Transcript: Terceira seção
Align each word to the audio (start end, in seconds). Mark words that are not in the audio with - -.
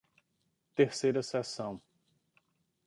Terceira 0.73 1.21
seção 1.21 1.79